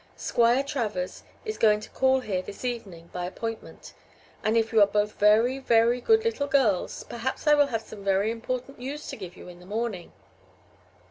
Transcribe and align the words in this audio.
"Squire 0.17 0.63
Travers 0.63 1.21
is 1.45 1.59
going 1.59 1.79
to 1.79 1.89
call 1.91 2.21
here 2.21 2.41
this 2.41 2.65
evening 2.65 3.11
by 3.13 3.25
appointment. 3.25 3.93
And 4.43 4.57
if 4.57 4.73
you 4.73 4.81
are 4.81 4.87
both 4.87 5.11
very, 5.13 5.59
very 5.59 6.01
good 6.01 6.23
little 6.25 6.47
girls, 6.47 7.03
perhaps 7.07 7.45
I 7.45 7.53
will 7.53 7.67
have 7.67 7.83
some 7.83 8.03
very 8.03 8.31
important 8.31 8.79
news 8.79 9.05
to 9.09 9.15
give 9.15 9.37
you 9.37 9.47
in 9.47 9.59
the 9.59 9.67
morning." 9.67 10.11